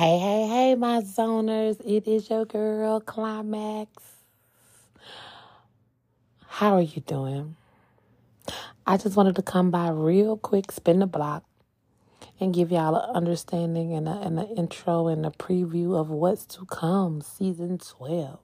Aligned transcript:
Hey, 0.00 0.18
hey, 0.18 0.46
hey, 0.48 0.74
my 0.76 1.02
zoners. 1.02 1.78
It 1.84 2.08
is 2.08 2.30
your 2.30 2.46
girl, 2.46 3.00
Climax. 3.02 3.90
How 6.46 6.76
are 6.76 6.80
you 6.80 7.02
doing? 7.02 7.54
I 8.86 8.96
just 8.96 9.14
wanted 9.14 9.36
to 9.36 9.42
come 9.42 9.70
by 9.70 9.90
real 9.90 10.38
quick, 10.38 10.72
spin 10.72 11.00
the 11.00 11.06
block, 11.06 11.44
and 12.40 12.54
give 12.54 12.72
y'all 12.72 12.96
an 12.96 13.14
understanding 13.14 13.92
and, 13.92 14.08
an 14.08 14.38
intro 14.56 15.06
and 15.06 15.26
a 15.26 15.30
preview 15.32 15.94
of 15.94 16.08
what's 16.08 16.46
to 16.46 16.64
come, 16.64 17.20
season 17.20 17.76
12. 17.76 18.40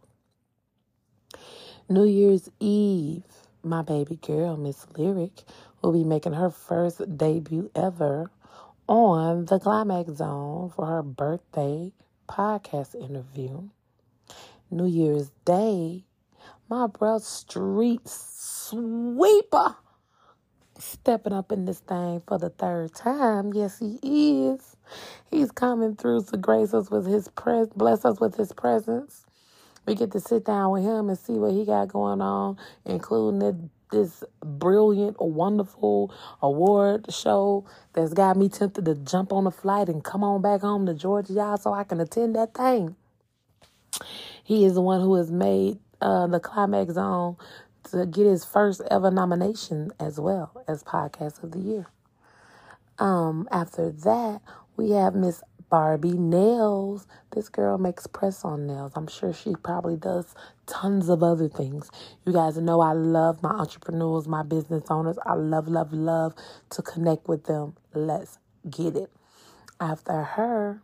New 1.88 2.04
Year's 2.04 2.50
Eve, 2.60 3.24
my 3.62 3.80
baby 3.80 4.16
girl, 4.16 4.58
Miss 4.58 4.86
Lyric, 4.98 5.44
will 5.80 5.92
be 5.92 6.04
making 6.04 6.34
her 6.34 6.50
first 6.50 7.16
debut 7.16 7.70
ever 7.74 8.30
on 8.88 9.46
the 9.46 9.58
Climax 9.58 10.12
Zone 10.14 10.70
for 10.70 10.86
her 10.86 11.02
birthday 11.02 11.92
podcast 12.28 12.94
interview. 12.94 13.68
New 14.70 14.86
Year's 14.86 15.30
Day, 15.44 16.04
my 16.68 16.86
bro 16.88 17.18
Street 17.18 18.08
Sweeper 18.08 19.76
stepping 20.78 21.34
up 21.34 21.52
in 21.52 21.66
this 21.66 21.80
thing 21.80 22.22
for 22.26 22.38
the 22.38 22.50
third 22.50 22.94
time. 22.94 23.52
Yes, 23.54 23.78
he 23.80 23.98
is. 24.48 24.76
He's 25.30 25.52
coming 25.52 25.96
through 25.96 26.24
to 26.24 26.38
grace 26.38 26.74
us 26.74 26.90
with 26.90 27.06
his 27.06 27.28
pres 27.28 27.68
bless 27.76 28.04
us 28.04 28.20
with 28.20 28.36
his 28.36 28.52
presence. 28.52 29.25
We 29.86 29.94
get 29.94 30.12
to 30.12 30.20
sit 30.20 30.44
down 30.44 30.72
with 30.72 30.82
him 30.82 31.08
and 31.08 31.18
see 31.18 31.34
what 31.34 31.52
he 31.52 31.64
got 31.64 31.88
going 31.88 32.20
on, 32.20 32.58
including 32.84 33.38
the 33.38 33.70
this 33.92 34.24
brilliant, 34.44 35.16
wonderful 35.20 36.12
award 36.42 37.06
show 37.12 37.64
that's 37.92 38.12
got 38.12 38.36
me 38.36 38.48
tempted 38.48 38.84
to 38.84 38.94
jump 38.96 39.32
on 39.32 39.46
a 39.46 39.50
flight 39.50 39.88
and 39.88 40.02
come 40.02 40.24
on 40.24 40.42
back 40.42 40.60
home 40.60 40.86
to 40.86 40.94
Georgia, 40.94 41.32
y'all, 41.32 41.56
so 41.56 41.72
I 41.72 41.84
can 41.84 42.00
attend 42.00 42.34
that 42.34 42.54
thing. 42.54 42.96
He 44.42 44.64
is 44.64 44.74
the 44.74 44.80
one 44.80 45.00
who 45.00 45.14
has 45.14 45.30
made 45.30 45.78
uh, 46.00 46.26
the 46.26 46.40
Climax 46.40 46.94
Zone 46.94 47.36
to 47.90 48.06
get 48.06 48.26
his 48.26 48.44
first 48.44 48.82
ever 48.90 49.10
nomination 49.10 49.92
as 50.00 50.18
well 50.18 50.64
as 50.68 50.82
Podcast 50.82 51.42
of 51.42 51.52
the 51.52 51.60
Year. 51.60 51.86
Um, 52.98 53.48
after 53.50 53.90
that, 53.90 54.40
we 54.76 54.90
have 54.90 55.14
Miss 55.14 55.42
Barbie 55.70 56.18
Nails. 56.18 57.06
This 57.34 57.48
girl 57.48 57.78
makes 57.78 58.06
press 58.06 58.44
on 58.44 58.66
nails. 58.66 58.92
I'm 58.96 59.08
sure 59.08 59.32
she 59.32 59.54
probably 59.56 59.96
does 59.96 60.34
tons 60.66 61.08
of 61.08 61.22
other 61.22 61.48
things. 61.48 61.90
You 62.26 62.32
guys 62.32 62.56
know 62.58 62.80
I 62.80 62.92
love 62.92 63.42
my 63.42 63.50
entrepreneurs, 63.50 64.28
my 64.28 64.42
business 64.42 64.84
owners. 64.90 65.18
I 65.26 65.34
love, 65.34 65.68
love, 65.68 65.92
love 65.92 66.34
to 66.70 66.82
connect 66.82 67.28
with 67.28 67.44
them. 67.46 67.76
Let's 67.94 68.38
get 68.70 68.96
it. 68.96 69.10
After 69.80 70.22
her, 70.22 70.82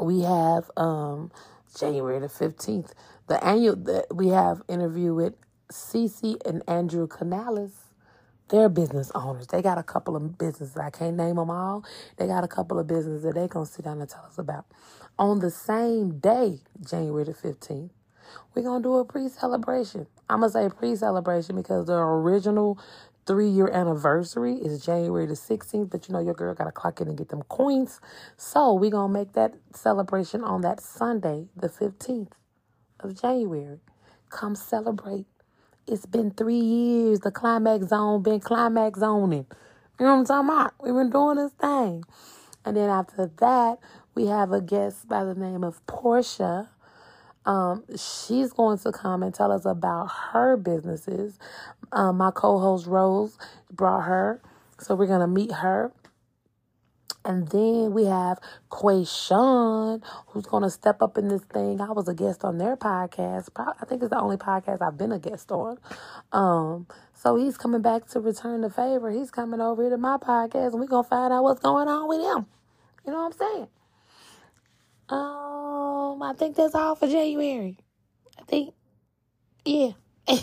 we 0.00 0.22
have 0.22 0.70
um 0.76 1.32
January 1.78 2.20
the 2.20 2.28
15th. 2.28 2.92
The 3.28 3.44
annual 3.44 3.76
that 3.76 4.14
we 4.14 4.28
have 4.28 4.62
interview 4.68 5.14
with 5.14 5.34
Cece 5.72 6.36
and 6.46 6.62
Andrew 6.68 7.06
Canales 7.08 7.91
they're 8.52 8.70
business 8.70 9.12
owners. 9.16 9.48
They 9.48 9.62
got 9.62 9.78
a 9.78 9.84
couple 9.84 10.16
of 10.16 10.38
businesses. 10.38 10.76
I 10.78 10.90
can't 10.90 11.16
name 11.16 11.36
them 11.36 11.50
all. 11.50 11.84
They 12.18 12.28
got 12.28 12.44
a 12.44 12.48
couple 12.48 12.78
of 12.80 12.88
businesses 12.88 13.24
that 13.24 13.34
they're 13.36 13.48
going 13.48 13.66
to 13.66 13.72
sit 13.72 13.86
down 13.86 14.00
and 14.00 14.10
tell 14.10 14.24
us 14.26 14.38
about. 14.38 14.66
On 15.18 15.40
the 15.40 15.50
same 15.50 16.20
day, 16.20 16.60
January 16.88 17.24
the 17.24 17.34
15th, 17.34 17.90
we're 18.54 18.62
going 18.62 18.82
to 18.82 18.88
do 18.88 18.96
a 18.96 19.06
pre 19.06 19.28
celebration. 19.28 20.06
I'm 20.30 20.40
going 20.40 20.52
to 20.52 20.54
say 20.54 20.70
pre 20.76 20.96
celebration 20.96 21.56
because 21.56 21.86
the 21.86 21.94
original 21.94 22.78
three 23.26 23.48
year 23.48 23.70
anniversary 23.70 24.56
is 24.56 24.84
January 24.84 25.26
the 25.26 25.34
16th, 25.34 25.90
but 25.90 26.08
you 26.08 26.14
know, 26.14 26.20
your 26.20 26.34
girl 26.34 26.54
got 26.54 26.66
to 26.66 26.72
clock 26.72 27.00
in 27.00 27.08
and 27.08 27.18
get 27.18 27.30
them 27.30 27.42
coins. 27.44 28.00
So 28.36 28.74
we're 28.74 28.90
going 28.92 29.12
to 29.12 29.18
make 29.18 29.34
that 29.34 29.54
celebration 29.74 30.44
on 30.44 30.62
that 30.62 30.80
Sunday, 30.80 31.48
the 31.56 31.70
15th 31.70 32.32
of 33.00 33.20
January. 33.20 33.80
Come 34.30 34.56
celebrate 34.56 35.26
it's 35.86 36.06
been 36.06 36.30
three 36.30 36.54
years. 36.56 37.20
The 37.20 37.30
climax 37.30 37.88
zone 37.88 38.22
been 38.22 38.40
climax 38.40 39.00
zoning. 39.00 39.46
You 39.98 40.06
know 40.06 40.16
what 40.16 40.20
I'm 40.20 40.26
talking 40.26 40.50
about? 40.50 40.74
We've 40.82 40.94
been 40.94 41.10
doing 41.10 41.36
this 41.36 41.52
thing. 41.52 42.04
And 42.64 42.76
then 42.76 42.90
after 42.90 43.30
that, 43.38 43.78
we 44.14 44.26
have 44.26 44.52
a 44.52 44.60
guest 44.60 45.08
by 45.08 45.24
the 45.24 45.34
name 45.34 45.64
of 45.64 45.84
Portia. 45.86 46.70
Um, 47.44 47.84
she's 47.96 48.52
going 48.52 48.78
to 48.78 48.92
come 48.92 49.22
and 49.22 49.34
tell 49.34 49.52
us 49.52 49.64
about 49.64 50.06
her 50.32 50.56
businesses. 50.56 51.38
Um, 51.92 52.18
my 52.18 52.30
co-host 52.30 52.86
Rose 52.86 53.36
brought 53.70 54.02
her, 54.02 54.40
so 54.78 54.94
we're 54.94 55.06
gonna 55.06 55.26
meet 55.26 55.52
her. 55.52 55.92
And 57.24 57.48
then 57.48 57.92
we 57.92 58.06
have 58.06 58.38
Quayshawn, 58.70 60.02
who's 60.28 60.46
going 60.46 60.64
to 60.64 60.70
step 60.70 61.00
up 61.02 61.16
in 61.16 61.28
this 61.28 61.42
thing. 61.42 61.80
I 61.80 61.92
was 61.92 62.08
a 62.08 62.14
guest 62.14 62.44
on 62.44 62.58
their 62.58 62.76
podcast. 62.76 63.48
I 63.56 63.84
think 63.84 64.02
it's 64.02 64.10
the 64.10 64.20
only 64.20 64.36
podcast 64.36 64.82
I've 64.82 64.98
been 64.98 65.12
a 65.12 65.20
guest 65.20 65.52
on. 65.52 65.78
Um, 66.32 66.86
so 67.14 67.36
he's 67.36 67.56
coming 67.56 67.80
back 67.80 68.08
to 68.08 68.20
return 68.20 68.62
the 68.62 68.70
favor. 68.70 69.10
He's 69.10 69.30
coming 69.30 69.60
over 69.60 69.82
here 69.82 69.90
to 69.90 69.98
my 69.98 70.16
podcast, 70.16 70.72
and 70.72 70.80
we're 70.80 70.86
going 70.86 71.04
to 71.04 71.08
find 71.08 71.32
out 71.32 71.44
what's 71.44 71.60
going 71.60 71.86
on 71.86 72.08
with 72.08 72.20
him. 72.20 72.46
You 73.06 73.12
know 73.12 73.18
what 73.18 73.32
I'm 73.32 73.38
saying? 73.38 73.68
Um, 75.08 76.22
I 76.22 76.34
think 76.36 76.56
that's 76.56 76.74
all 76.74 76.96
for 76.96 77.06
January. 77.06 77.78
I 78.38 78.42
think, 78.42 78.74
yeah. 79.64 79.92
so 80.28 80.36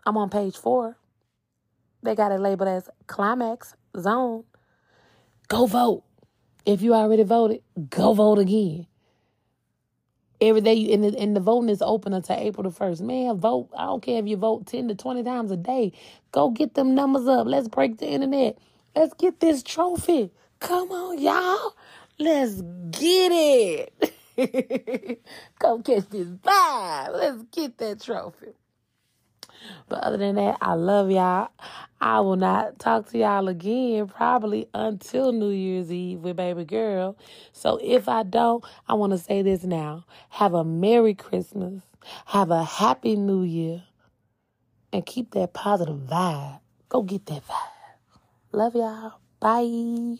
I'm 0.07 0.17
on 0.17 0.29
page 0.29 0.55
four. 0.55 0.99
They 2.03 2.13
got 2.13 2.31
it 2.31 2.39
labeled 2.39 2.69
as 2.69 2.87
Climax 3.07 3.73
Zone. 3.99 4.43
Go 5.47 5.65
vote. 5.65 6.03
If 6.65 6.83
you 6.83 6.93
already 6.93 7.23
voted, 7.23 7.61
go 7.89 8.13
vote 8.13 8.37
again 8.39 8.87
every 10.41 10.61
day 10.61 10.91
and 10.93 11.03
the, 11.03 11.17
and 11.19 11.35
the 11.35 11.39
voting 11.39 11.69
is 11.69 11.81
open 11.81 12.13
until 12.13 12.37
April 12.37 12.69
the 12.69 12.77
1st. 12.77 13.01
Man, 13.01 13.37
vote. 13.37 13.69
I 13.77 13.85
don't 13.85 14.01
care 14.01 14.19
if 14.19 14.27
you 14.27 14.37
vote 14.37 14.67
10 14.67 14.89
to 14.89 14.95
20 14.95 15.23
times 15.23 15.51
a 15.51 15.57
day. 15.57 15.93
Go 16.31 16.49
get 16.51 16.73
them 16.75 16.95
numbers 16.95 17.27
up. 17.27 17.47
Let's 17.47 17.67
break 17.67 17.97
the 17.97 18.07
internet. 18.07 18.57
Let's 18.95 19.13
get 19.15 19.39
this 19.39 19.63
trophy. 19.63 20.31
Come 20.59 20.91
on, 20.91 21.19
y'all. 21.19 21.75
Let's 22.19 22.61
get 22.91 23.31
it. 23.31 25.23
Come 25.59 25.83
catch 25.83 26.09
this 26.09 26.27
vibe. 26.27 27.13
Let's 27.13 27.43
get 27.51 27.77
that 27.79 28.01
trophy. 28.01 28.53
But 29.89 30.03
other 30.03 30.17
than 30.17 30.35
that, 30.35 30.57
I 30.61 30.73
love 30.73 31.11
y'all. 31.11 31.49
I 32.01 32.19
will 32.19 32.35
not 32.35 32.79
talk 32.79 33.09
to 33.11 33.17
y'all 33.17 33.47
again 33.47 34.07
probably 34.07 34.67
until 34.73 35.31
New 35.31 35.49
Year's 35.49 35.91
Eve 35.91 36.19
with 36.19 36.35
baby 36.37 36.65
girl. 36.65 37.17
So 37.51 37.79
if 37.81 38.09
I 38.09 38.23
don't, 38.23 38.63
I 38.87 38.93
want 38.93 39.13
to 39.13 39.17
say 39.17 39.41
this 39.41 39.63
now. 39.63 40.05
Have 40.29 40.53
a 40.53 40.63
Merry 40.63 41.13
Christmas. 41.13 41.81
Have 42.27 42.51
a 42.51 42.63
Happy 42.63 43.15
New 43.15 43.43
Year. 43.43 43.83
And 44.93 45.05
keep 45.05 45.31
that 45.31 45.53
positive 45.53 45.97
vibe. 45.97 46.59
Go 46.89 47.01
get 47.01 47.25
that 47.27 47.47
vibe. 47.47 47.71
Love 48.51 48.75
y'all. 48.75 49.19
Bye. 49.39 50.17